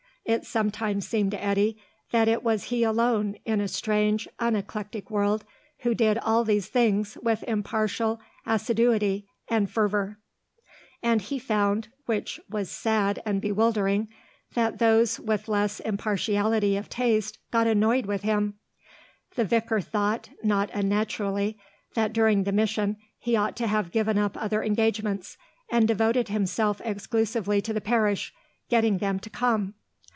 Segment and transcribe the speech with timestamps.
[0.23, 5.43] It sometimes seemed to Eddy that it was he alone, in a strange, uneclectic world,
[5.79, 10.19] who did all these things with impartial assiduity and fervour.
[11.01, 14.07] And he found, which was sad and bewildering,
[14.53, 18.53] that those with less impartiality of taste got annoyed with him.
[19.35, 21.57] The vicar thought, not unnaturally,
[21.95, 25.35] that during the mission he ought to have given up other engagements,
[25.69, 28.31] and devoted himself exclusively to the parish,
[28.69, 29.73] getting them to come.